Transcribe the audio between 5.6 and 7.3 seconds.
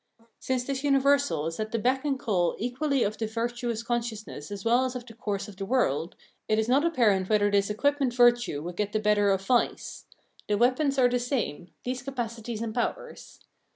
world, it is not apparent